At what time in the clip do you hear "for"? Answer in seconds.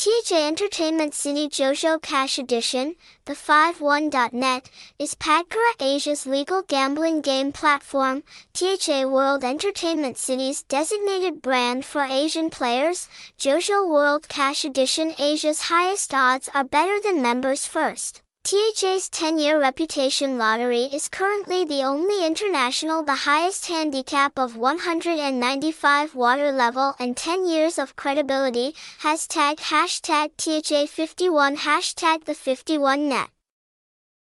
11.84-12.00